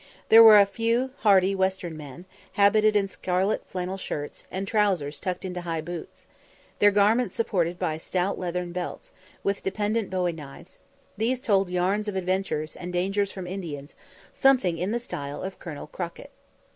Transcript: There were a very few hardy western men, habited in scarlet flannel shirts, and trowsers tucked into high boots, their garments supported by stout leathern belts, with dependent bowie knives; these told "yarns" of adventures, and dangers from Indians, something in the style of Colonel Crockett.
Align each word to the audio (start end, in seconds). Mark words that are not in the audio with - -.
There 0.29 0.41
were 0.41 0.55
a 0.55 0.65
very 0.65 0.73
few 0.73 1.11
hardy 1.17 1.53
western 1.53 1.95
men, 1.95 2.25
habited 2.53 2.95
in 2.95 3.07
scarlet 3.07 3.63
flannel 3.67 3.97
shirts, 3.97 4.47
and 4.49 4.67
trowsers 4.67 5.19
tucked 5.19 5.45
into 5.45 5.61
high 5.61 5.81
boots, 5.81 6.25
their 6.79 6.89
garments 6.89 7.35
supported 7.35 7.77
by 7.77 7.99
stout 7.99 8.39
leathern 8.39 8.71
belts, 8.71 9.11
with 9.43 9.61
dependent 9.61 10.09
bowie 10.09 10.31
knives; 10.31 10.79
these 11.17 11.39
told 11.39 11.69
"yarns" 11.69 12.07
of 12.07 12.15
adventures, 12.15 12.75
and 12.75 12.91
dangers 12.91 13.31
from 13.31 13.45
Indians, 13.45 13.93
something 14.33 14.79
in 14.79 14.91
the 14.91 14.97
style 14.97 15.43
of 15.43 15.59
Colonel 15.59 15.85
Crockett. 15.85 16.31